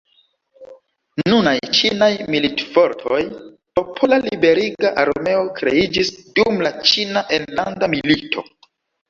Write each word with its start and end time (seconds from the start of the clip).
Nunaj 1.31 1.51
Ĉinaj 1.79 2.07
militfortoj, 2.35 3.19
Popola 3.81 4.19
Liberiga 4.25 4.93
Armeo 5.05 5.45
kreiĝis 5.61 6.11
dum 6.41 6.65
la 6.67 6.75
Ĉina 6.89 7.25
enlanda 7.41 7.93
milito. 7.95 8.49